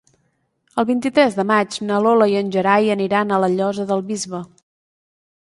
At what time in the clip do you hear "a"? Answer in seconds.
3.31-3.39